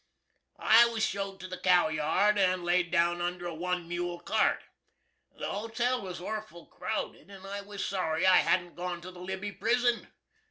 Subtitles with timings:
[0.63, 4.63] I was show'd to the cowyard and laid down under a one mule cart.
[5.37, 9.51] The hotel was orful crowded, and I was sorry I hadn't gone to the Libby
[9.51, 10.07] Prison.